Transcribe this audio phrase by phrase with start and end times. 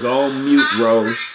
[0.00, 1.33] Go mute, Rose.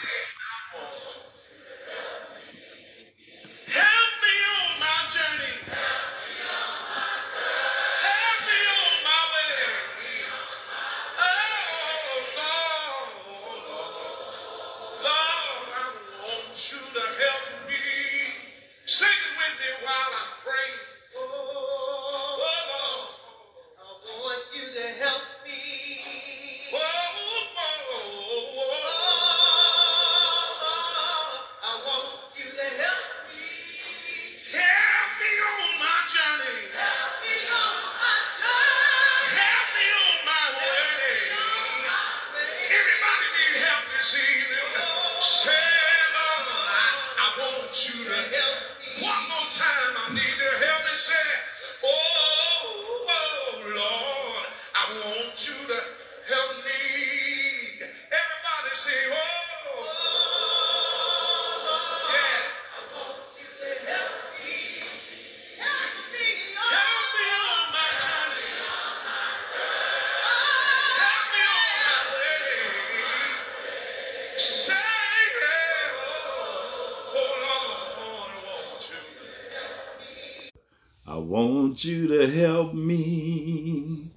[81.69, 84.09] Want you to help me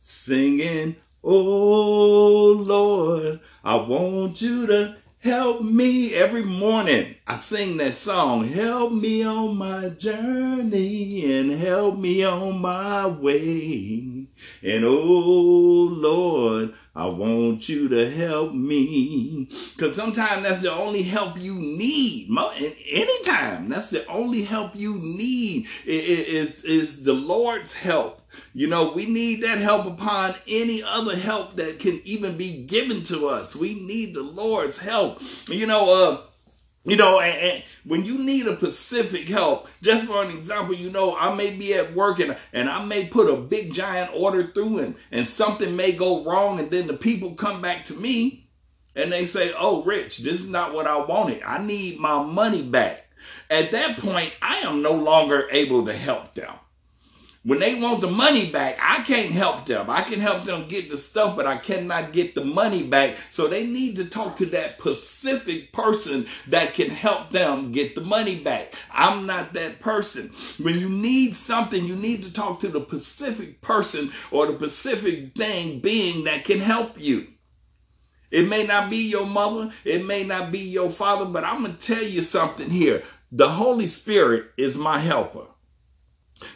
[0.00, 7.14] singing, Oh Lord, I want you to help me every morning.
[7.28, 14.26] I sing that song, help me on my journey and help me on my way.
[14.60, 19.48] And oh Lord, I want you to help me.
[19.78, 22.28] Cause sometimes that's the only help you need.
[22.90, 28.20] Anytime, that's the only help you need is, is the Lord's help.
[28.54, 33.04] You know, we need that help upon any other help that can even be given
[33.04, 33.54] to us.
[33.54, 35.22] We need the Lord's help.
[35.48, 36.29] You know, uh,
[36.84, 40.90] you know, and, and when you need a specific help, just for an example, you
[40.90, 44.46] know, I may be at work and, and I may put a big giant order
[44.46, 48.48] through and, and something may go wrong and then the people come back to me
[48.96, 51.42] and they say, oh, Rich, this is not what I wanted.
[51.42, 53.06] I need my money back.
[53.50, 56.54] At that point, I am no longer able to help them.
[57.42, 59.88] When they want the money back, I can't help them.
[59.88, 63.16] I can help them get the stuff, but I cannot get the money back.
[63.30, 68.02] So they need to talk to that specific person that can help them get the
[68.02, 68.74] money back.
[68.92, 70.32] I'm not that person.
[70.58, 75.32] When you need something, you need to talk to the specific person or the specific
[75.32, 77.26] thing being that can help you.
[78.30, 81.78] It may not be your mother, it may not be your father, but I'm going
[81.78, 83.02] to tell you something here.
[83.32, 85.46] The Holy Spirit is my helper.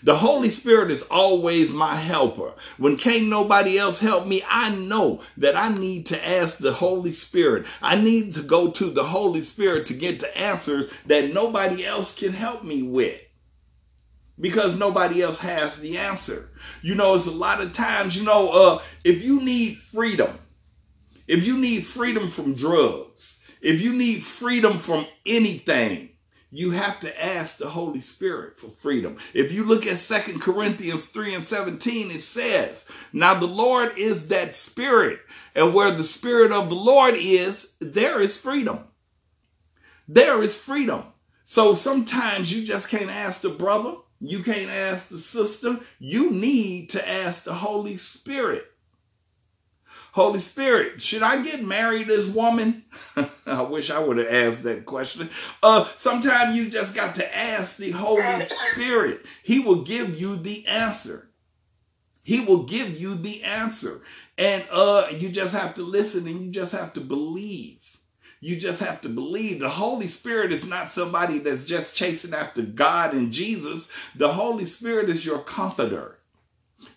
[0.03, 2.53] The Holy Spirit is always my helper.
[2.79, 7.13] When can't nobody else help me, I know that I need to ask the Holy
[7.13, 7.67] Spirit.
[7.83, 12.19] I need to go to the Holy Spirit to get the answers that nobody else
[12.19, 13.21] can help me with.
[14.41, 16.51] Because nobody else has the answer.
[16.83, 20.39] You know, it's a lot of times, you know, uh, if you need freedom,
[21.29, 26.11] if you need freedom from drugs, if you need freedom from anything,
[26.55, 29.17] you have to ask the Holy Spirit for freedom.
[29.35, 34.29] If you look at Second Corinthians 3 and 17, it says, Now the Lord is
[34.29, 35.19] that spirit,
[35.56, 38.84] and where the spirit of the Lord is, there is freedom.
[40.06, 41.03] There is freedom.
[41.44, 46.91] So sometimes you just can't ask the brother, you can't ask the sister, you need
[46.91, 48.65] to ask the Holy Spirit.
[50.15, 52.85] Holy Spirit, should I get married this woman?
[53.47, 55.29] I wish I would have asked that question.
[55.61, 58.23] Uh, sometimes you just got to ask the Holy
[58.73, 59.27] Spirit.
[59.43, 61.31] He will give you the answer.
[62.23, 64.03] He will give you the answer.
[64.39, 67.99] And uh, you just have to listen and you just have to believe.
[68.41, 69.59] You just have to believe.
[69.59, 73.93] The Holy Spirit is not somebody that's just chasing after God and Jesus.
[74.15, 76.14] The Holy Spirit is your comforter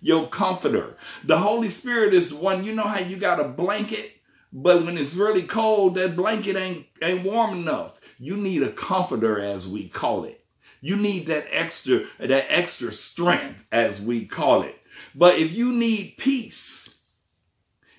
[0.01, 0.97] your comforter.
[1.23, 4.13] The Holy Spirit is the one, you know how you got a blanket,
[4.51, 7.99] but when it's really cold, that blanket ain't, ain't warm enough.
[8.17, 10.43] You need a comforter, as we call it.
[10.81, 14.79] You need that extra, that extra strength, as we call it.
[15.13, 16.97] But if you need peace,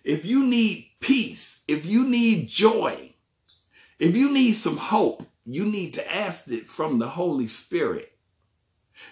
[0.04, 3.12] if you need peace, if you need joy,
[3.98, 8.12] if you need some hope, you need to ask it from the Holy Spirit.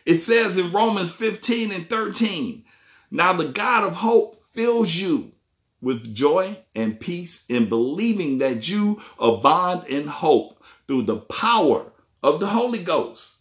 [0.04, 2.64] It says in Romans 15 and 13,
[3.10, 5.32] now the God of hope fills you
[5.80, 12.40] with joy and peace in believing that you abound in hope through the power of
[12.40, 13.40] the Holy Ghost.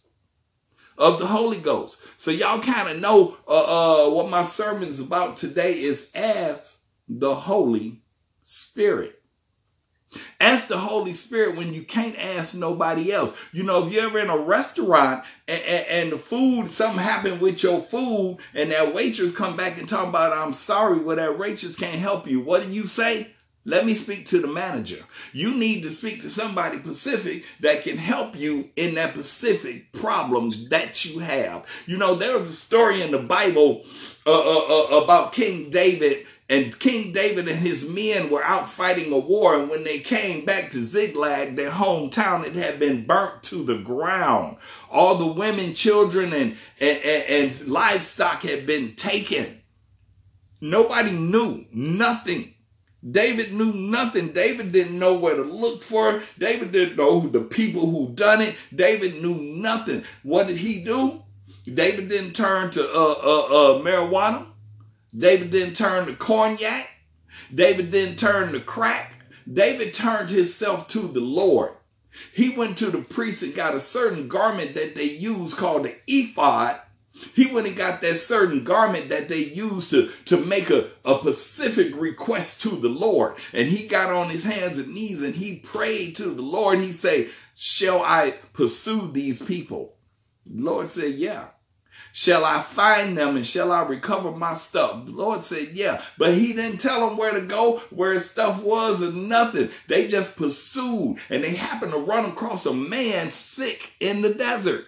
[0.98, 2.00] Of the Holy Ghost.
[2.16, 6.78] So y'all kind of know uh, uh, what my sermon is about today is as
[7.08, 8.00] the Holy
[8.42, 9.20] Spirit.
[10.40, 13.36] Ask the Holy Spirit when you can't ask nobody else.
[13.52, 17.40] You know, if you're ever in a restaurant and, and, and, the food, something happened
[17.40, 21.38] with your food, and that waitress come back and talk about, I'm sorry, well, that
[21.38, 22.40] waitress can't help you.
[22.40, 23.32] What do you say?
[23.66, 25.04] Let me speak to the manager.
[25.32, 30.68] You need to speak to somebody Pacific that can help you in that specific problem
[30.68, 31.66] that you have.
[31.84, 33.84] You know, there was a story in the Bible
[34.24, 39.12] uh, uh, uh, about King David and King David and his men were out fighting
[39.12, 39.58] a war.
[39.58, 43.78] And when they came back to Ziklag, their hometown, it had been burnt to the
[43.78, 44.58] ground.
[44.88, 49.60] All the women, children, and, and, and livestock had been taken.
[50.60, 52.54] Nobody knew nothing.
[53.08, 54.32] David knew nothing.
[54.32, 56.22] David didn't know where to look for.
[56.38, 58.56] David didn't know who the people who done it.
[58.74, 60.04] David knew nothing.
[60.22, 61.22] What did he do?
[61.64, 64.46] David didn't turn to uh, uh, uh, marijuana.
[65.16, 66.90] David didn't turn to cognac.
[67.54, 69.20] David didn't turn to crack.
[69.50, 71.72] David turned himself to the Lord.
[72.32, 75.96] He went to the priest and got a certain garment that they use called the
[76.06, 76.80] ephod.
[77.34, 81.18] He went and got that certain garment that they used to, to make a, a
[81.22, 83.36] specific request to the Lord.
[83.54, 86.80] And he got on his hands and knees and he prayed to the Lord.
[86.80, 89.94] He said, shall I pursue these people?
[90.44, 91.48] The Lord said, yeah.
[92.18, 95.04] Shall I find them and shall I recover my stuff?
[95.04, 96.02] The Lord said, yeah.
[96.16, 99.68] But he didn't tell them where to go, where his stuff was or nothing.
[99.86, 104.86] They just pursued and they happened to run across a man sick in the desert.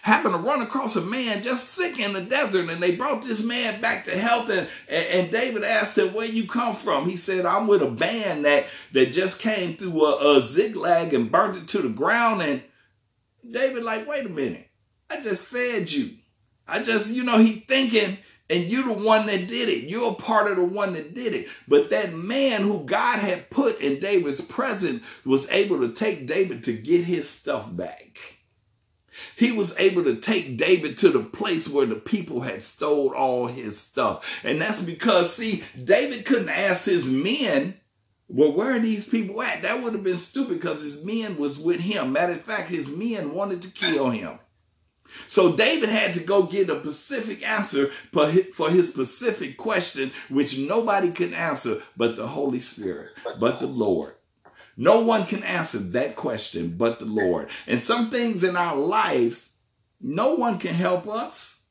[0.00, 3.44] Happened to run across a man just sick in the desert and they brought this
[3.44, 7.06] man back to health and, and, and David asked him, where you come from?
[7.06, 11.30] He said, I'm with a band that, that just came through a, a Ziklag and
[11.30, 12.40] burnt it to the ground.
[12.40, 12.62] And
[13.48, 14.67] David like, wait a minute.
[15.10, 16.10] I just fed you.
[16.66, 18.18] I just, you know, he thinking,
[18.50, 19.88] and you're the one that did it.
[19.88, 21.48] You're a part of the one that did it.
[21.66, 26.62] But that man who God had put in David's presence was able to take David
[26.64, 28.18] to get his stuff back.
[29.36, 33.46] He was able to take David to the place where the people had stole all
[33.46, 34.40] his stuff.
[34.44, 37.74] And that's because, see, David couldn't ask his men,
[38.28, 39.62] well, where are these people at?
[39.62, 42.12] That would have been stupid because his men was with him.
[42.12, 44.38] Matter of fact, his men wanted to kill him.
[45.26, 51.10] So David had to go get a specific answer for his specific question, which nobody
[51.10, 54.14] can answer but the Holy Spirit, but the Lord.
[54.76, 57.48] No one can answer that question but the Lord.
[57.66, 59.52] And some things in our lives,
[60.00, 61.64] no one can help us.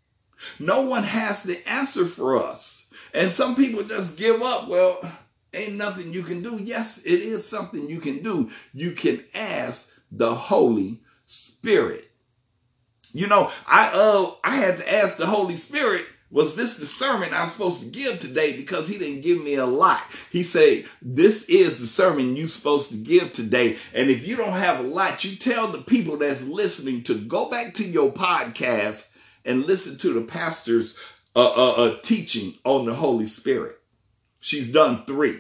[0.60, 2.88] No one has the answer for us.
[3.14, 4.68] And some people just give up.
[4.68, 5.00] Well,
[5.54, 6.60] ain't nothing you can do.
[6.62, 8.52] Yes, it is something you can do.
[8.74, 12.12] You can ask the Holy Spirit.
[13.14, 17.30] You know, I uh I had to ask the Holy Spirit, was this the sermon
[17.34, 18.56] I'm supposed to give today?
[18.56, 20.02] Because he didn't give me a lot.
[20.30, 23.78] He said, this is the sermon you're supposed to give today.
[23.94, 27.50] And if you don't have a lot, you tell the people that's listening to go
[27.50, 29.10] back to your podcast
[29.46, 30.98] and listen to the pastor's
[31.36, 33.80] uh, uh, uh, teaching on the Holy Spirit.
[34.40, 35.40] She's done three.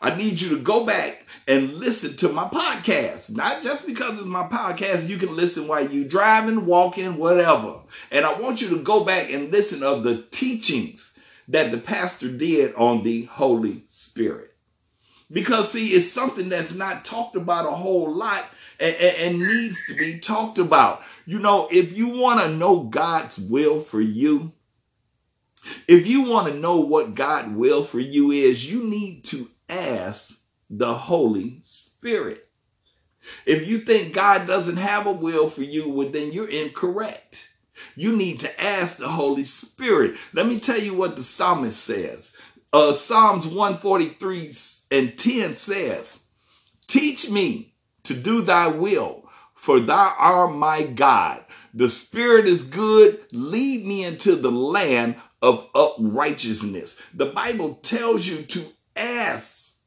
[0.00, 3.34] I need you to go back and listen to my podcast.
[3.34, 7.80] Not just because it's my podcast, you can listen while you driving, walking, whatever.
[8.10, 12.28] And I want you to go back and listen of the teachings that the pastor
[12.30, 14.54] did on the Holy Spirit.
[15.30, 18.48] Because see, it's something that's not talked about a whole lot
[18.78, 21.02] and, and, needs to be talked about.
[21.24, 24.52] You know, if you want to know God's will for you,
[25.88, 30.44] if you want to know what God will for you is, you need to ask
[30.70, 32.48] the Holy Spirit.
[33.44, 37.50] If you think God doesn't have a will for you, well, then you're incorrect.
[37.94, 40.16] You need to ask the Holy Spirit.
[40.32, 42.36] Let me tell you what the psalmist says.
[42.72, 44.52] Uh, Psalms 143
[44.90, 46.26] and 10 says,
[46.86, 51.44] Teach me to do thy will, for thou art my God.
[51.74, 53.18] The Spirit is good.
[53.32, 57.00] Lead me into the land of uprightness.
[57.12, 58.64] The Bible tells you to
[59.26, 59.78] ask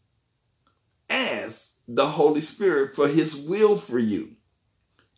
[1.10, 4.36] ask the Holy Spirit for his will for you.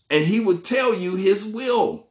[0.09, 2.07] And he would tell you his will.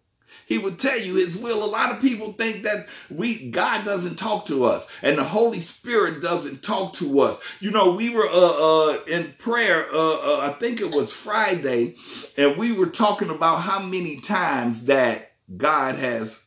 [0.46, 1.64] He would tell you his will.
[1.64, 5.60] A lot of people think that we God doesn't talk to us and the Holy
[5.60, 7.40] Spirit doesn't talk to us.
[7.60, 9.86] You know, we were uh, uh, in prayer.
[9.92, 11.96] Uh, uh I think it was Friday,
[12.36, 16.46] and we were talking about how many times that God has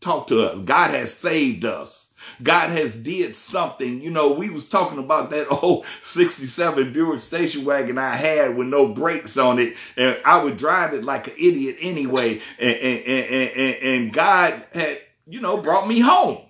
[0.00, 0.60] talked to us.
[0.60, 2.07] God has saved us.
[2.42, 4.00] God has did something.
[4.00, 8.68] You know, we was talking about that old 67 Buick station wagon I had with
[8.68, 9.74] no brakes on it.
[9.96, 12.40] And I would drive it like an idiot anyway.
[12.58, 16.42] And, and, and, and, and God had, you know, brought me home.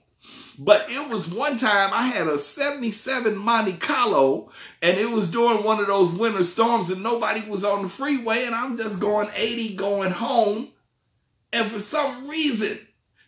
[0.59, 4.51] But it was one time I had a 77 Monte Carlo
[4.83, 8.45] and it was during one of those winter storms and nobody was on the freeway
[8.45, 10.71] and I'm just going 80 going home.
[11.53, 12.81] And for some reason,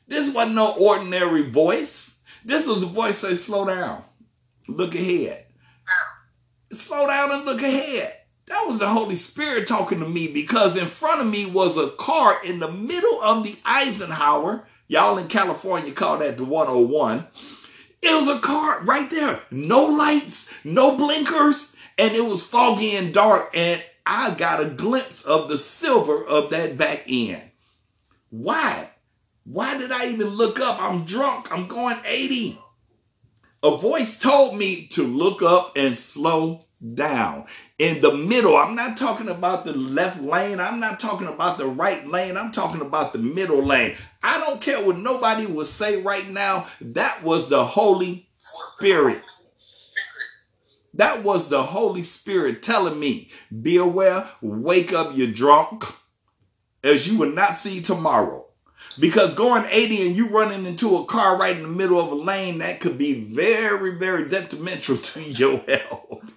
[0.09, 2.20] this wasn't no ordinary voice.
[2.45, 4.03] This was a voice that slow down,
[4.69, 5.47] look ahead.
[6.73, 8.17] Slow down and look ahead.
[8.47, 11.91] That was the Holy Spirit talking to me because in front of me was a
[11.91, 14.67] car in the middle of the Eisenhower.
[14.89, 17.27] Y'all in California call that the 101.
[18.03, 19.43] It was a car right there.
[19.51, 23.51] No lights, no blinkers, and it was foggy and dark.
[23.55, 27.43] And I got a glimpse of the silver of that back end.
[28.31, 28.91] Why?
[29.45, 30.81] Why did I even look up?
[30.81, 31.51] I'm drunk.
[31.53, 32.61] I'm going 80.
[33.63, 37.47] A voice told me to look up and slow down.
[37.79, 40.61] In the middle, I'm not talking about the left lane.
[40.61, 42.37] I'm not talking about the right lane.
[42.37, 43.97] I'm talking about the middle lane.
[44.23, 46.67] I don't care what nobody will say right now.
[46.81, 49.23] That was the Holy Spirit.
[50.95, 53.31] That was the Holy Spirit telling me,
[53.63, 55.85] be aware, wake up, You're drunk,
[56.83, 58.50] as you will not see tomorrow.
[58.99, 62.17] Because going 80 and you running into a car right in the middle of a
[62.17, 66.35] lane, that could be very, very detrimental to your health.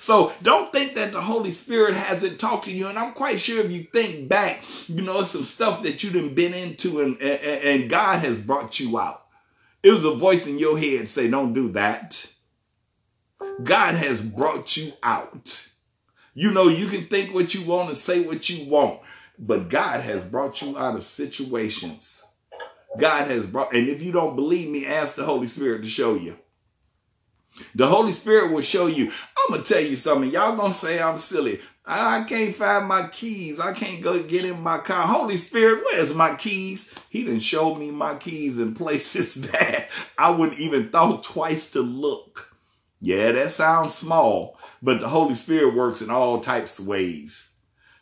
[0.00, 2.88] So don't think that the Holy Spirit hasn't talked to you.
[2.88, 6.34] And I'm quite sure if you think back, you know, some stuff that you done
[6.34, 9.26] been into and, and, and God has brought you out.
[9.82, 12.26] It was a voice in your head say, don't do that.
[13.62, 15.68] God has brought you out.
[16.34, 19.00] You know, you can think what you want and say what you want,
[19.38, 22.26] but God has brought you out of situations.
[22.98, 26.14] God has brought, and if you don't believe me, ask the Holy Spirit to show
[26.14, 26.38] you.
[27.74, 29.06] The Holy Spirit will show you.
[29.38, 30.30] I'm gonna tell you something.
[30.30, 31.60] Y'all gonna say I'm silly.
[31.84, 33.60] I can't find my keys.
[33.60, 35.06] I can't go get in my car.
[35.06, 36.92] Holy Spirit, where's my keys?
[37.08, 39.88] He didn't show me my keys in places that
[40.18, 42.54] I wouldn't even thought twice to look.
[43.00, 47.55] Yeah, that sounds small, but the Holy Spirit works in all types of ways.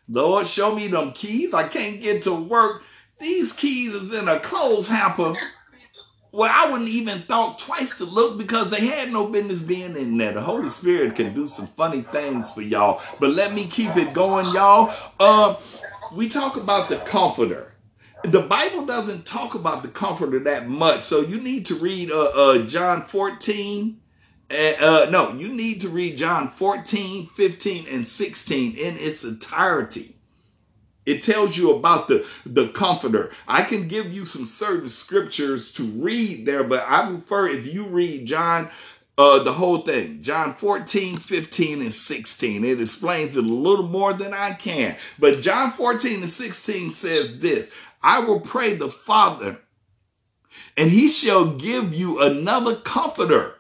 [0.09, 1.55] Lord, show me them keys.
[1.55, 2.83] I can't get to work.
[3.21, 5.35] These keys is in a clothes hamper
[6.35, 10.19] well, I wouldn't even thought twice to look because they had no business being in
[10.19, 10.33] there.
[10.33, 13.01] The Holy Spirit can do some funny things for y'all.
[13.21, 14.93] But let me keep it going, y'all.
[15.21, 15.57] Um,
[16.13, 17.77] we talk about the comforter.
[18.25, 21.03] The Bible doesn't talk about the comforter that much.
[21.03, 24.01] So you need to read uh, uh, John 14.
[24.55, 30.17] Uh, no, you need to read John 14, 15, and 16 in its entirety.
[31.05, 33.33] It tells you about the, the comforter.
[33.47, 37.87] I can give you some certain scriptures to read there, but I prefer if you
[37.87, 38.71] read John,
[39.19, 42.65] uh, the whole thing, John 14, 15, and 16.
[42.65, 44.97] It explains it a little more than I can.
[45.19, 49.59] But John 14 and 16 says this, I will pray the Father
[50.77, 53.54] and he shall give you another comforter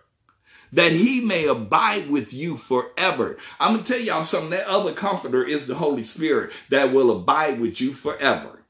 [0.74, 3.38] that he may abide with you forever.
[3.60, 4.50] I'm going to tell y'all something.
[4.50, 8.60] That other comforter is the Holy Spirit that will abide with you forever.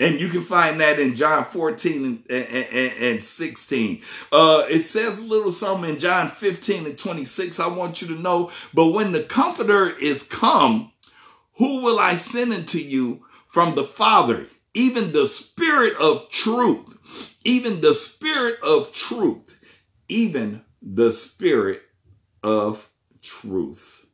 [0.00, 4.02] And you can find that in John 14 and, and, and 16.
[4.32, 7.60] Uh, it says a little something in John 15 and 26.
[7.60, 10.92] I want you to know, but when the comforter is come,
[11.58, 14.48] who will I send unto you from the Father?
[14.74, 16.98] Even the spirit of truth,
[17.44, 19.60] even the spirit of truth,
[20.08, 21.82] even the spirit
[22.42, 22.88] of
[23.22, 24.06] truth.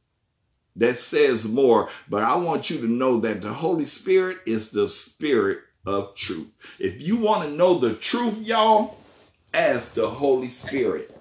[0.76, 4.86] That says more, but I want you to know that the Holy Spirit is the
[4.86, 6.48] spirit of truth.
[6.78, 8.96] If you want to know the truth, y'all,
[9.52, 11.14] ask the Holy Spirit.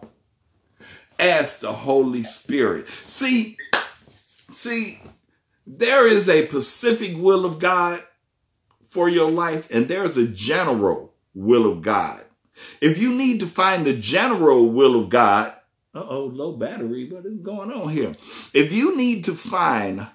[1.17, 2.87] Ask the Holy Spirit.
[3.05, 3.57] See,
[4.49, 5.01] see,
[5.65, 8.03] there is a specific will of God
[8.85, 12.23] for your life, and there's a general will of God.
[12.81, 15.53] If you need to find the general will of God,
[15.93, 18.13] uh oh, low battery, what is going on here?
[18.53, 20.07] If you need to find,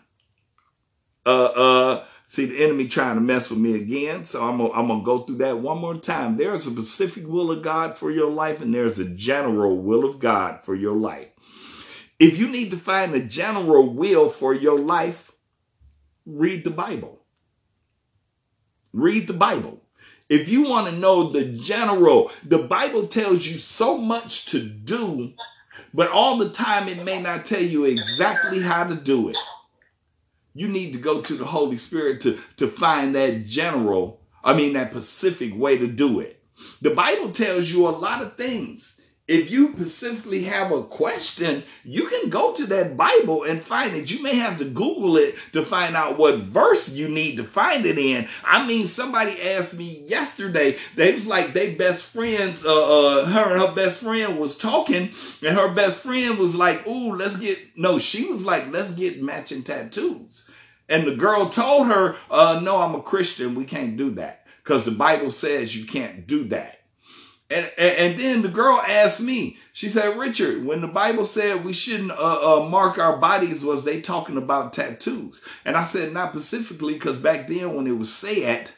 [1.27, 4.89] uh, uh, see the enemy trying to mess with me again, so I'm gonna, I'm
[4.89, 6.37] gonna go through that one more time.
[6.37, 10.19] There's a specific will of God for your life, and there's a general will of
[10.19, 11.29] God for your life.
[12.19, 15.33] If you need to find the general will for your life,
[16.25, 17.25] read the Bible.
[18.93, 19.84] Read the Bible.
[20.29, 25.35] If you want to know the general, the Bible tells you so much to do,
[25.93, 29.37] but all the time it may not tell you exactly how to do it.
[30.55, 34.73] You need to go to the Holy Spirit to, to find that general, I mean,
[34.75, 36.41] that specific way to do it.
[36.81, 42.07] The Bible tells you a lot of things if you specifically have a question, you
[42.07, 44.11] can go to that Bible and find it.
[44.11, 47.87] You may have to Google it to find out what verse you need to find
[47.87, 48.29] it in.
[48.45, 53.55] I mean, somebody asked me yesterday, they was like they best friends, uh, uh, her
[53.55, 55.11] and her best friend was talking,
[55.43, 59.23] and her best friend was like, ooh, let's get, no, she was like, let's get
[59.23, 60.51] matching tattoos.
[60.87, 63.55] And the girl told her, uh, no, I'm a Christian.
[63.55, 66.84] We can't do that because the Bible says you can't do that.
[67.51, 71.75] And, and, then the girl asked me, she said, Richard, when the Bible said we
[71.75, 75.43] shouldn't uh, uh, mark our bodies, was they talking about tattoos?
[75.65, 78.71] And I said, not specifically, because back then when it was said,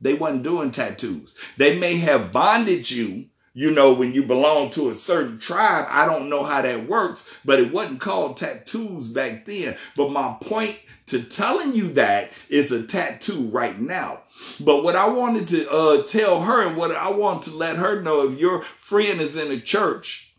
[0.00, 1.34] they wasn't doing tattoos.
[1.56, 5.86] They may have bonded you, you know, when you belong to a certain tribe.
[5.88, 9.76] I don't know how that works, but it wasn't called tattoos back then.
[9.96, 14.22] But my point to telling you that is a tattoo right now.
[14.60, 18.02] But what I wanted to uh, tell her and what I want to let her
[18.02, 20.34] know if your friend is in a church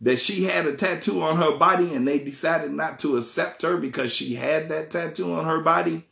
[0.00, 3.76] that she had a tattoo on her body and they decided not to accept her
[3.76, 6.06] because she had that tattoo on her body,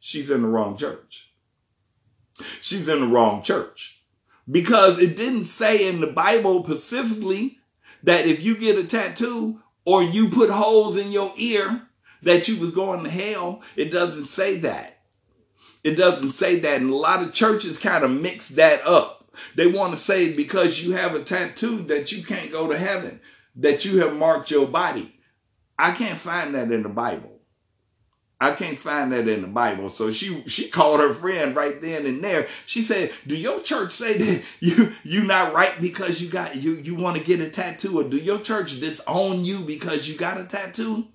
[0.00, 1.30] she's in the wrong church.
[2.60, 4.02] She's in the wrong church
[4.50, 7.58] because it didn't say in the Bible specifically
[8.02, 11.86] that if you get a tattoo or you put holes in your ear
[12.22, 13.62] that you was going to hell.
[13.76, 14.95] It doesn't say that.
[15.86, 16.80] It doesn't say that.
[16.80, 19.30] And a lot of churches kind of mix that up.
[19.54, 23.20] They want to say because you have a tattoo that you can't go to heaven,
[23.54, 25.20] that you have marked your body.
[25.78, 27.38] I can't find that in the Bible.
[28.40, 29.88] I can't find that in the Bible.
[29.88, 32.48] So she she called her friend right then and there.
[32.66, 36.72] She said, "Do your church say that you you not right because you got you
[36.72, 40.40] you want to get a tattoo, or do your church disown you because you got
[40.40, 41.06] a tattoo?"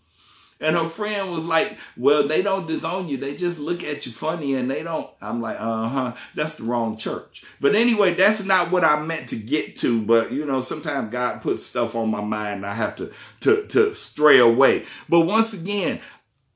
[0.62, 3.18] And her friend was like, Well, they don't disown you.
[3.18, 5.10] They just look at you funny and they don't.
[5.20, 6.16] I'm like, Uh huh.
[6.36, 7.44] That's the wrong church.
[7.60, 10.02] But anyway, that's not what I meant to get to.
[10.02, 13.66] But, you know, sometimes God puts stuff on my mind and I have to, to,
[13.68, 14.86] to stray away.
[15.10, 16.00] But once again,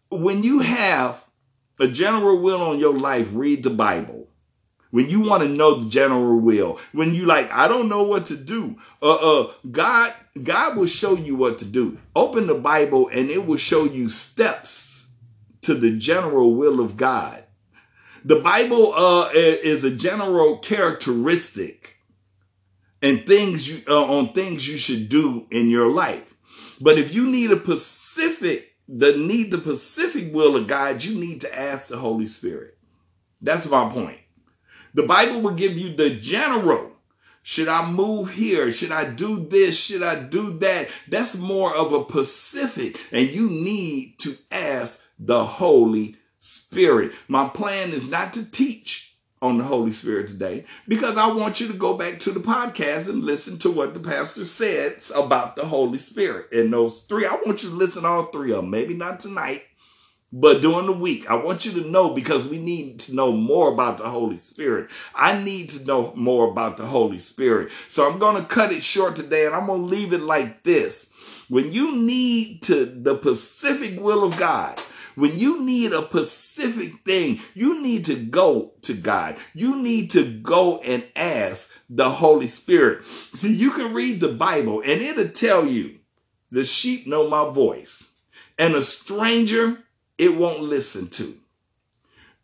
[0.10, 1.26] when you have
[1.80, 4.30] a general will on your life, read the Bible
[4.96, 8.28] when you want to know the general will, when you like, I don't know what
[8.28, 8.78] to do.
[9.02, 11.98] Uh, uh, God, God will show you what to do.
[12.15, 15.08] Open the Bible and it will show you steps
[15.62, 17.43] to the general will of God.
[18.24, 21.98] The Bible, uh, is a general characteristic
[23.02, 26.36] and things you, uh, on things you should do in your life.
[26.82, 31.41] But if you need a specific, the need the specific will of God, you need
[31.41, 32.78] to ask the Holy Spirit.
[33.41, 34.19] That's my point.
[34.93, 36.94] The Bible will give you the general.
[37.47, 38.71] Should I move here?
[38.71, 39.79] Should I do this?
[39.79, 40.89] Should I do that?
[41.08, 47.12] That's more of a Pacific, and you need to ask the Holy Spirit.
[47.27, 51.67] My plan is not to teach on the Holy Spirit today because I want you
[51.67, 55.67] to go back to the podcast and listen to what the pastor said about the
[55.67, 56.51] Holy Spirit.
[56.51, 58.71] And those three, I want you to listen to all three of them.
[58.71, 59.62] Maybe not tonight,
[60.38, 63.71] but during the week, I want you to know because we need to know more
[63.71, 64.89] about the Holy Spirit.
[65.15, 67.71] I need to know more about the Holy Spirit.
[67.88, 70.63] So I'm going to cut it short today and I'm going to leave it like
[70.63, 71.10] this.
[71.48, 74.78] When you need to the specific will of God,
[75.15, 79.38] when you need a specific thing, you need to go to God.
[79.54, 83.06] You need to go and ask the Holy Spirit.
[83.32, 86.00] See, you can read the Bible and it'll tell you
[86.52, 88.10] the sheep know my voice
[88.58, 89.80] and a stranger
[90.17, 91.38] it won't listen to.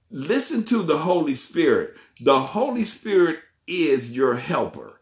[0.10, 1.96] Listen to the Holy Spirit.
[2.20, 5.00] The Holy Spirit is your helper.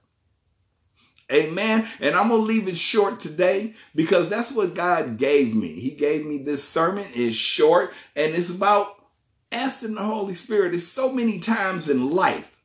[1.31, 1.87] Amen.
[1.99, 5.67] And I'm going to leave it short today because that's what God gave me.
[5.67, 7.07] He gave me this sermon.
[7.13, 8.95] It's short and it's about
[9.51, 10.73] asking the Holy Spirit.
[10.73, 12.57] It's so many times in life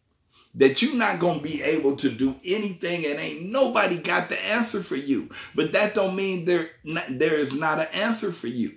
[0.55, 4.43] that you're not going to be able to do anything and ain't nobody got the
[4.43, 5.29] answer for you.
[5.55, 6.71] But that don't mean there,
[7.11, 8.77] there is not an answer for you.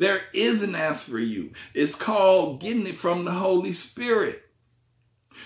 [0.00, 1.52] There is an answer for you.
[1.74, 4.42] It's called getting it from the Holy Spirit.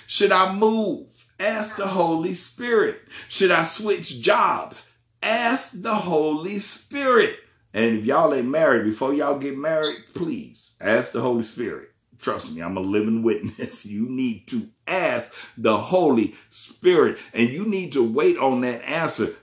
[0.06, 1.26] Should I move?
[1.40, 3.02] Ask the Holy Spirit.
[3.28, 4.92] Should I switch jobs?
[5.20, 7.36] Ask the Holy Spirit.
[7.72, 11.90] And if y'all ain't married, before y'all get married, please ask the Holy Spirit.
[12.20, 13.84] Trust me, I'm a living witness.
[13.94, 19.34] You need to ask the Holy Spirit and you need to wait on that answer.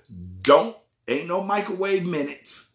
[0.41, 2.70] Don't, ain't no microwave minutes.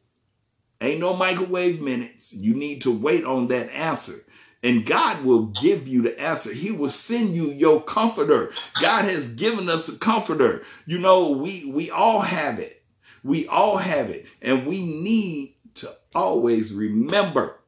[0.81, 2.35] Ain't no microwave minutes.
[2.35, 4.25] You need to wait on that answer.
[4.63, 6.53] And God will give you the answer.
[6.53, 8.53] He will send you your comforter.
[8.81, 10.63] God has given us a comforter.
[10.87, 12.83] You know, we, we all have it.
[13.23, 14.27] We all have it.
[14.43, 17.61] And we need to always remember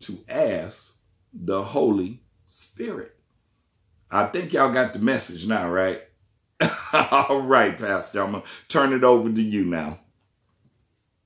[0.00, 0.96] to ask
[1.32, 3.16] the Holy Spirit.
[4.10, 6.02] I think y'all got the message now, right?
[6.92, 8.22] All right, Pastor.
[8.22, 10.00] I'm going to turn it over to you now.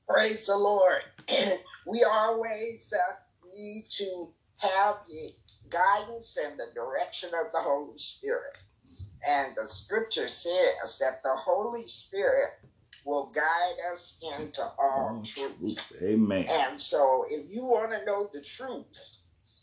[0.09, 1.03] Praise the Lord.
[1.87, 3.14] we always uh,
[3.57, 5.31] need to have the
[5.69, 8.62] guidance and the direction of the Holy Spirit.
[9.27, 12.51] And the scripture says that the Holy Spirit
[13.05, 15.92] will guide us into all truth.
[16.03, 16.47] Amen.
[16.49, 19.19] And so, if you want to know the truth,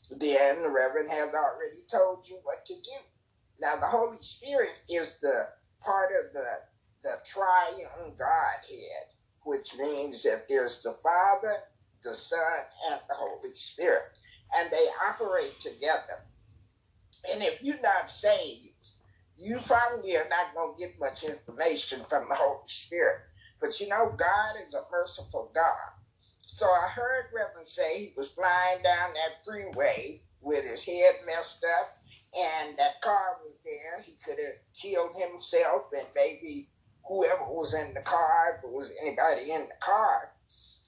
[0.09, 2.97] then the Reverend has already told you what to do.
[3.59, 5.47] Now, the Holy Spirit is the
[5.81, 6.45] part of the,
[7.03, 9.07] the triune Godhead,
[9.45, 11.57] which means that there's the Father,
[12.03, 12.39] the Son,
[12.91, 14.03] and the Holy Spirit,
[14.57, 16.23] and they operate together.
[17.31, 18.89] And if you're not saved,
[19.37, 23.21] you probably are not going to get much information from the Holy Spirit.
[23.59, 25.93] But you know, God is a merciful God.
[26.39, 31.65] So I heard Reverend say he was flying down that freeway with his head messed
[31.79, 31.97] up,
[32.37, 34.03] and that car was there.
[34.05, 36.69] He could have killed himself and maybe
[37.07, 40.31] whoever was in the car, if it was anybody in the car.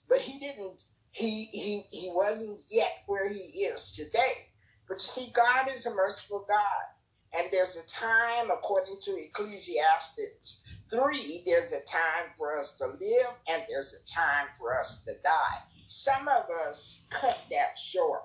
[0.09, 0.83] But he didn't.
[1.11, 4.51] He he he wasn't yet where he is today.
[4.87, 10.61] But you see, God is a merciful God, and there's a time, according to Ecclesiastes
[10.89, 15.13] three, there's a time for us to live, and there's a time for us to
[15.23, 15.63] die.
[15.87, 18.21] Some of us cut that short.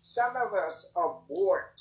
[0.00, 1.80] Some of us abort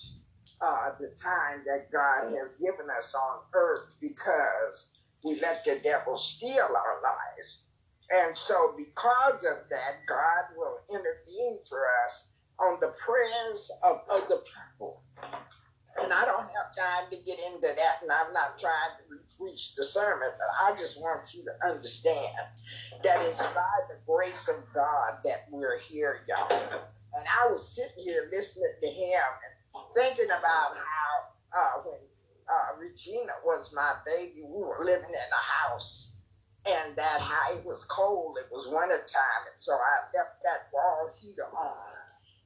[0.61, 4.91] uh, the time that God has given us on earth because
[5.23, 7.63] we let the devil steal our lives.
[8.09, 14.37] And so, because of that, God will intervene for us on the prayers of other
[14.37, 15.03] people.
[16.01, 19.75] And I don't have time to get into that, and I'm not trying to preach
[19.75, 22.37] the sermon, but I just want you to understand
[23.03, 26.47] that it's by the grace of God that we're here, y'all.
[26.51, 29.21] And I was sitting here listening to him
[29.73, 31.99] and thinking about how uh, when
[32.49, 36.13] uh, Regina was my baby, we were living in a house.
[36.65, 41.09] And that how it was cold, it was wintertime, and so I left that wall
[41.21, 41.97] heater on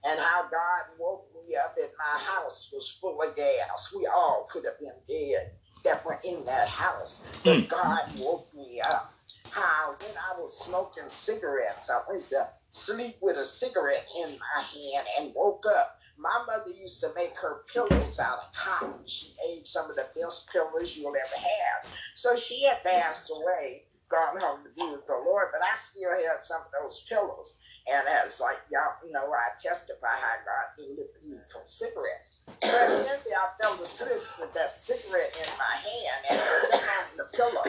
[0.06, 3.94] and how God woke me up and my house was full of gas.
[3.96, 5.52] We all could have been dead
[5.84, 9.14] that were in that house, but God woke me up.
[9.52, 14.62] How when I was smoking cigarettes, I went to sleep with a cigarette in my
[14.62, 15.98] hand and woke up.
[16.21, 19.07] My mother used to make her pillows out of cotton.
[19.07, 21.81] She made some of the best pillows you'll ever have.
[22.15, 26.12] So she had passed away, gone home to be with the Lord, but I still
[26.12, 27.57] had some of those pillows.
[27.91, 32.41] And as like y'all know, I testify how God delivered me from cigarettes.
[32.63, 37.63] So evidently I fell asleep with that cigarette in my hand and it the pillow.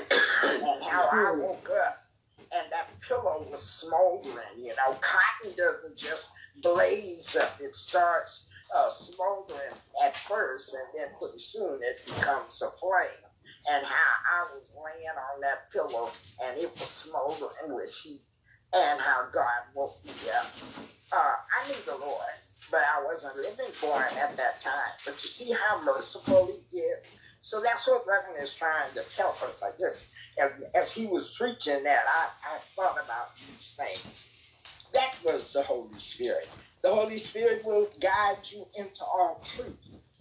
[0.75, 1.97] And how I woke up
[2.55, 4.59] and that pillow was smoldering.
[4.61, 11.09] You know, cotton doesn't just blaze up; it starts uh, smoldering at first, and then
[11.19, 13.25] pretty soon it becomes a flame.
[13.71, 16.11] And how I was laying on that pillow,
[16.45, 18.21] and it was smoldering with heat
[18.75, 20.47] and how God woke me up.
[21.13, 22.35] Uh, I knew the Lord,
[22.71, 24.93] but I wasn't living for Him at that time.
[25.05, 26.99] But you see how merciful He is.
[27.43, 29.63] So that's what Reverend is trying to tell us.
[29.63, 34.31] I guess as, as he was preaching that, I, I thought about these things.
[34.95, 36.49] That was the Holy Spirit.
[36.83, 39.77] The Holy Spirit will guide you into all truth.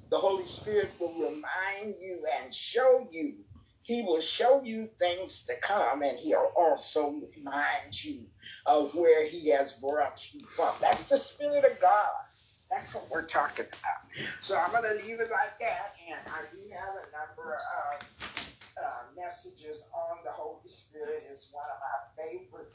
[0.10, 3.36] The Holy Spirit will remind you and show you
[3.84, 8.26] he will show you things to come and he'll also remind you
[8.66, 10.74] of where he has brought you from.
[10.80, 12.10] That's the Spirit of God.
[12.70, 14.26] That's what we're talking about.
[14.40, 15.96] So I'm going to leave it like that.
[16.08, 18.08] And I do have a number of
[18.82, 21.24] uh, messages on the Holy Spirit.
[21.30, 22.74] It's one of my favorite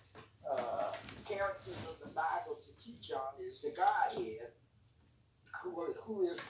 [0.51, 0.93] uh,
[1.27, 4.51] characters of the Bible to teach on is the Godhead,
[5.63, 6.41] who, who is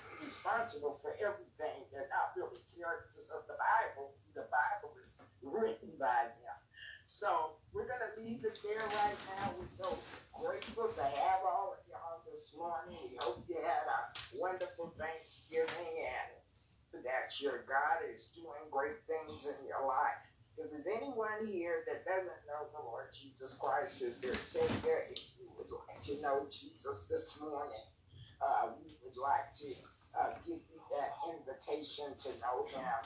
[0.56, 1.84] responsible for everything.
[1.92, 4.16] They're not really characters of the Bible.
[4.34, 6.56] The Bible is written by them.
[7.04, 9.52] So we're going to leave it there right now.
[9.58, 9.98] We're so
[10.32, 12.98] grateful to have all of y'all this morning.
[13.12, 14.00] We hope you had a
[14.34, 20.16] wonderful Thanksgiving and that your God is doing great things in your life.
[20.56, 25.20] If there's anyone here that doesn't know the Lord Jesus Christ as their Savior, if
[25.36, 27.84] you would like to know Jesus this morning,
[28.40, 29.76] uh, we would like to
[30.18, 33.00] uh, give you that invitation to know Him.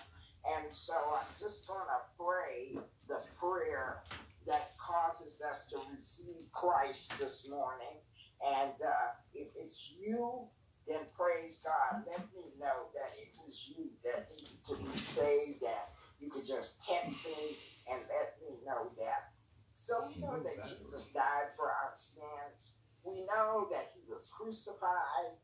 [0.57, 4.03] And so I'm just going to pray the prayer
[4.47, 7.99] that causes us to receive Christ this morning.
[8.47, 10.47] And uh, if it's you,
[10.89, 12.05] then praise God.
[12.07, 15.63] Let me know that it was you that needed to be saved.
[15.63, 15.87] And
[16.21, 17.57] you could just text me
[17.93, 19.33] and let me know that.
[19.77, 22.75] So we know that Jesus died for our sins.
[23.05, 25.37] We know that he was crucified,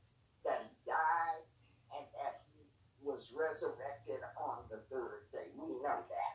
[0.44, 1.44] that he died,
[1.96, 2.68] and that he
[3.00, 5.48] was resurrected on the third day.
[5.56, 6.34] We we know that.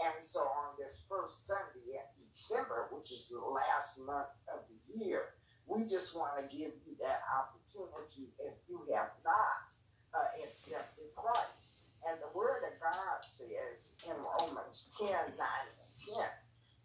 [0.00, 4.98] And so on this first Sunday in December, which is the last month of the
[4.98, 5.34] year,
[5.66, 9.70] we just want to give you that opportunity if you have not
[10.14, 11.78] uh, accepted Christ.
[12.08, 16.14] And the Word of God says in Romans 10 9 and 10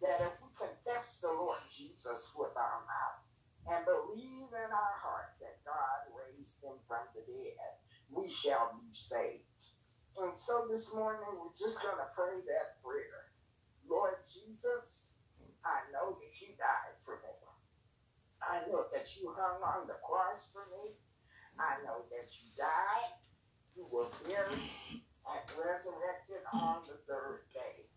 [0.01, 3.23] that if we confess the Lord Jesus with our mouth
[3.71, 7.79] and believe in our heart that God raised him from the dead,
[8.12, 9.41] we shall be saved.
[10.21, 13.34] And so this morning, we're just going to pray that prayer.
[13.89, 15.12] Lord Jesus,
[15.65, 17.36] I know that you died for me.
[18.43, 18.86] I know
[19.17, 20.95] you hung on the cross for me.
[21.60, 23.15] I know that you died,
[23.75, 27.88] you were buried, and resurrected on the third day.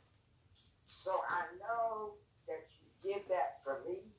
[0.86, 2.14] So I know
[2.46, 4.14] that you did that for me,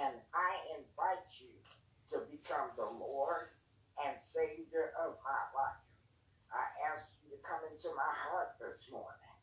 [0.00, 1.52] and I invite you
[2.10, 3.50] to become the Lord
[4.06, 5.84] and Savior of my life.
[6.52, 9.36] I ask you to come into my heart this morning.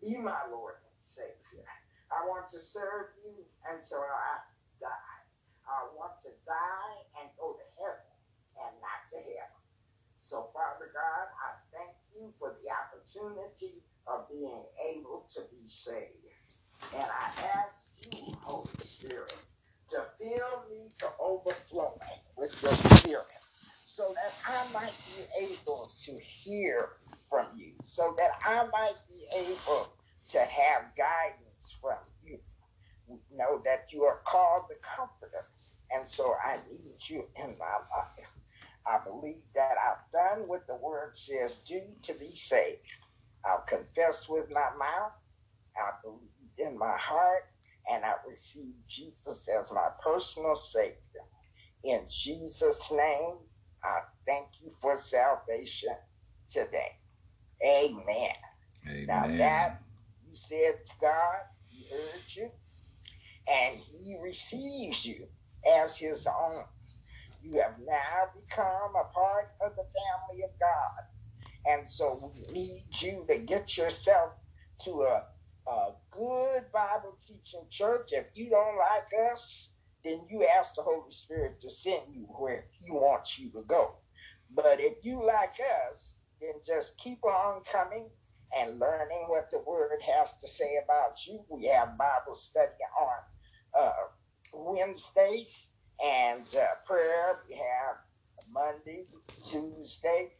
[0.00, 1.66] Be my Lord and Savior.
[2.10, 4.47] I want to serve you until I.
[5.68, 8.12] I want to die and go to heaven
[8.64, 9.56] and not to hell.
[10.18, 16.28] So, Father God, I thank you for the opportunity of being able to be saved.
[16.94, 19.34] And I ask you, Holy Spirit,
[19.90, 21.98] to fill me to overflowing
[22.36, 23.26] with your spirit
[23.84, 26.90] so that I might be able to hear
[27.28, 29.92] from you, so that I might be able
[30.28, 32.38] to have guidance from you.
[33.06, 35.46] We know that you are called the Comforter,
[35.94, 38.30] and so I need you in my life.
[38.86, 42.78] I believe that I've done what the Word says do to be saved.
[43.44, 45.12] I'll confess with my mouth,
[45.76, 47.44] I believe in my heart,
[47.90, 50.94] and I receive Jesus as my personal Savior.
[51.84, 53.36] In Jesus' name,
[53.82, 55.94] I thank you for salvation
[56.50, 56.92] today.
[57.64, 58.30] Amen.
[58.86, 59.06] Amen.
[59.06, 59.80] Now that
[60.22, 62.50] you said to God, He heard you,
[63.50, 65.26] and He receives you
[65.68, 66.64] as His own.
[67.42, 71.04] You have now become a part of the family of God.
[71.66, 74.32] And so we need you to get yourself
[74.84, 75.24] to a,
[75.70, 78.10] a good Bible teaching church.
[78.12, 79.72] If you don't like us,
[80.04, 83.96] then you ask the Holy Spirit to send you where He wants you to go.
[84.54, 85.54] But if you like
[85.90, 88.08] us, then just keep on coming
[88.58, 91.44] and learning what the Word has to say about you.
[91.50, 93.18] We have Bible study on
[93.84, 93.92] uh,
[94.52, 95.70] Wednesdays
[96.04, 97.40] and uh, prayer.
[97.48, 97.96] We have
[98.52, 99.06] Monday,
[99.44, 100.32] Tuesday,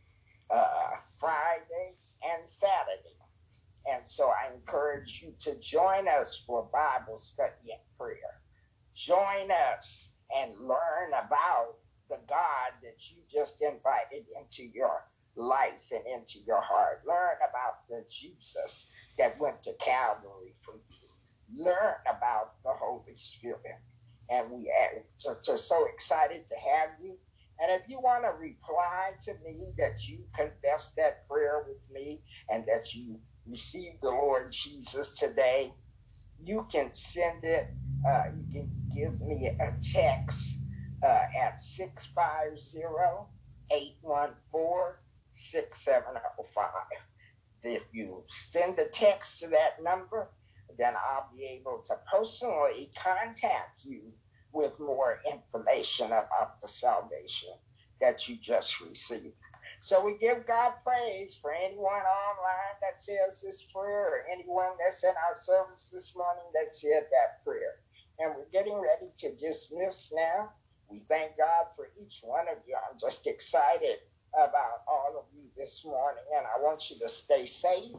[0.51, 3.17] uh, Friday, and Saturday.
[3.91, 8.43] And so I encourage you to join us for Bible study and prayer.
[8.95, 11.77] Join us and learn about
[12.11, 15.05] the God that you just invited into your
[15.37, 17.03] life and into your heart.
[17.07, 21.65] Learn about the Jesus that went to Calvary for you.
[21.65, 23.81] Learn about the Holy Spirit.
[24.31, 27.19] And we are just, just so excited to have you.
[27.61, 32.23] And if you want to reply to me that you confess that prayer with me
[32.51, 35.73] and that you received the Lord Jesus today,
[36.43, 37.69] you can send it.
[38.09, 40.63] Uh, you can give me a text
[41.03, 42.81] uh, at 650
[43.73, 44.97] 814
[45.33, 46.71] 6705.
[47.63, 50.31] If you send a text to that number,
[50.79, 54.13] then I'll be able to personally contact you
[54.53, 57.51] with more information about the salvation
[58.01, 59.37] that you just received.
[59.81, 65.05] So we give God praise for anyone online that says this prayer or anyone that's
[65.05, 67.77] in our service this morning that said that prayer.
[68.19, 70.51] And we're getting ready to dismiss now.
[70.89, 72.77] We thank God for each one of you.
[72.77, 73.99] I'm just excited
[74.35, 77.95] about all of you this morning, and I want you to stay safe.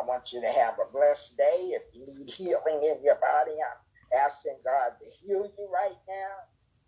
[0.00, 1.72] I want you to have a blessed day.
[1.74, 3.78] If you need healing in your body, I'm
[4.16, 6.46] asking God to heal you right now.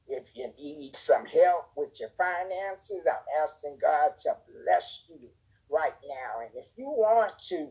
[0.08, 5.28] If you need some help with your finances, I'm asking God to bless you
[5.70, 6.40] right now.
[6.42, 7.68] And if you want to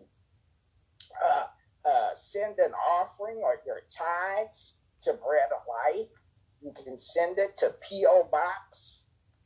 [1.26, 1.46] uh,
[1.86, 6.10] uh, send an offering or your tithes to Bread of Life,
[6.62, 8.28] you can send it to P.O.
[8.32, 9.02] Box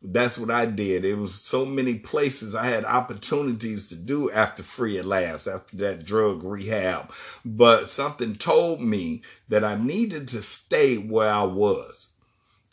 [0.00, 1.04] That's what I did.
[1.04, 5.76] It was so many places I had opportunities to do after free at last, after
[5.78, 7.12] that drug rehab.
[7.44, 12.12] But something told me that I needed to stay where I was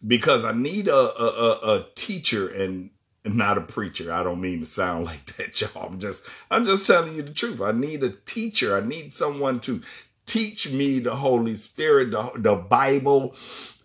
[0.06, 2.92] because I need a, a, a, a teacher and
[3.26, 4.12] not a preacher.
[4.12, 5.88] I don't mean to sound like that, y'all.
[5.88, 7.62] I'm just, I'm just telling you the truth.
[7.62, 8.76] I need a teacher.
[8.78, 9.82] I need someone to
[10.26, 13.36] teach me the Holy Spirit, the, the Bible.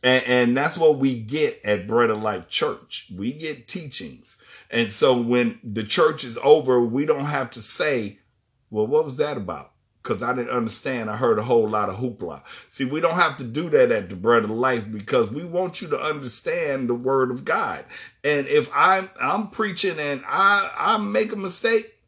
[0.03, 3.07] And, and that's what we get at Bread of Life Church.
[3.15, 4.39] We get teachings.
[4.71, 8.19] And so when the church is over, we don't have to say,
[8.71, 9.70] well, what was that about?
[10.03, 11.11] Because I didn't understand.
[11.11, 12.43] I heard a whole lot of hoopla.
[12.71, 15.83] See, we don't have to do that at the Bread of Life because we want
[15.83, 17.85] you to understand the Word of God.
[18.25, 21.99] And if I'm I'm preaching and I I make a mistake,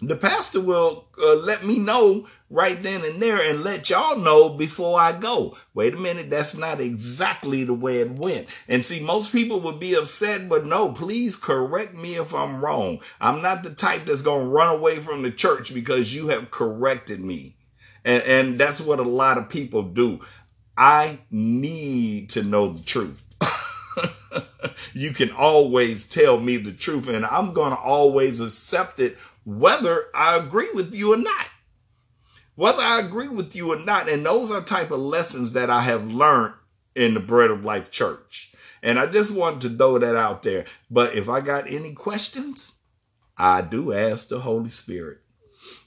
[0.00, 4.48] the pastor will uh, let me know right then and there and let y'all know
[4.48, 5.58] before I go.
[5.74, 8.48] Wait a minute, that's not exactly the way it went.
[8.68, 13.00] And see, most people would be upset, but no, please correct me if I'm wrong.
[13.20, 16.52] I'm not the type that's going to run away from the church because you have
[16.52, 17.56] corrected me.
[18.04, 20.20] And, and that's what a lot of people do.
[20.76, 23.24] I need to know the truth.
[24.94, 30.04] you can always tell me the truth, and I'm going to always accept it whether
[30.14, 31.48] I agree with you or not.
[32.56, 34.08] Whether I agree with you or not.
[34.08, 36.54] And those are type of lessons that I have learned
[36.94, 38.52] in the Bread of Life Church.
[38.82, 40.64] And I just wanted to throw that out there.
[40.90, 42.76] But if I got any questions,
[43.36, 45.18] I do ask the Holy Spirit.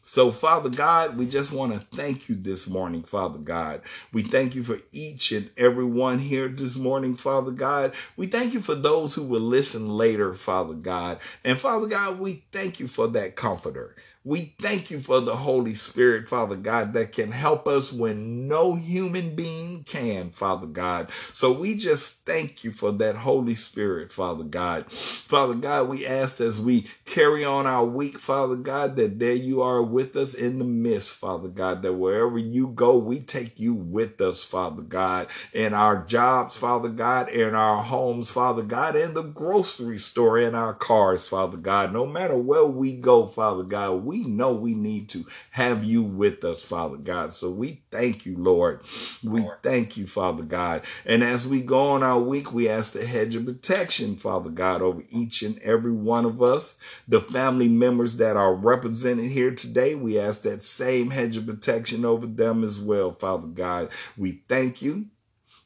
[0.01, 3.82] So, Father God, we just want to thank you this morning, Father God.
[4.13, 7.93] We thank you for each and every one here this morning, Father God.
[8.15, 11.20] We thank you for those who will listen later, Father God.
[11.43, 13.97] And Father God, we thank you for that comforter.
[14.28, 18.76] We thank you for the Holy Spirit, Father God, that can help us when no
[18.76, 21.10] human being can, Father God.
[21.32, 24.92] So we just thank you for that Holy Spirit, Father God.
[24.92, 29.62] Father God, we ask as we carry on our week, Father God, that there you
[29.62, 33.74] are with us in the midst, Father God, that wherever you go, we take you
[33.74, 39.14] with us, Father God, in our jobs, Father God, in our homes, Father God, in
[39.14, 41.94] the grocery store, in our cars, Father God.
[41.94, 46.43] No matter where we go, Father God, we know we need to have you with
[46.43, 47.34] us, Father God.
[47.34, 48.82] So we thank you, Lord.
[49.24, 50.84] We thank you, Father God.
[51.05, 54.82] And as we go on our week, we ask the hedge of protection, Father God,
[54.82, 59.95] over each and every one of us, the family members that are represented here today.
[59.95, 63.89] We ask that same hedge of protection over them as well, Father God.
[64.18, 65.07] We thank you.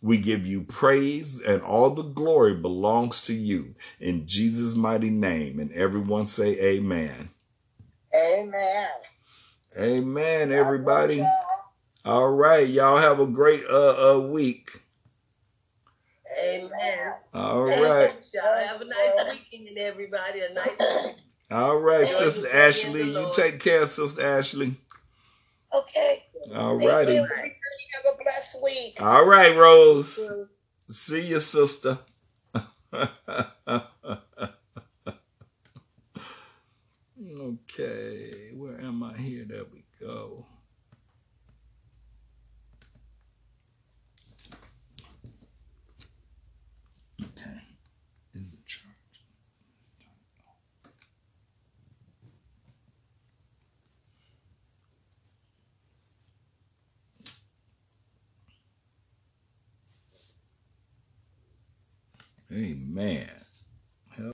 [0.01, 5.59] We give you praise and all the glory belongs to you in Jesus' mighty name.
[5.59, 7.29] And everyone say amen.
[8.15, 8.87] Amen.
[9.77, 11.17] Amen, everybody.
[11.17, 12.13] God bless y'all.
[12.13, 12.67] All right.
[12.67, 14.81] Y'all have a great uh, uh week.
[16.43, 17.13] Amen.
[17.33, 18.11] All right.
[18.11, 18.65] Thanks, y'all.
[18.65, 20.41] Have a nice weekend, everybody.
[20.41, 21.15] A nice week.
[21.51, 23.11] All right, Enjoy Sister your Ashley.
[23.11, 24.73] You take care, Sister Ashley.
[25.73, 26.23] Okay.
[26.55, 27.17] All righty.
[27.17, 29.01] Have a blessed week.
[29.01, 30.17] All right, Rose.
[30.89, 31.99] See you, sister.
[37.41, 39.45] okay, where am I here?
[39.47, 40.45] There we go.
[47.21, 47.61] Okay,
[48.33, 49.19] is it charged?
[62.51, 62.55] Oh.
[62.55, 63.40] Amen.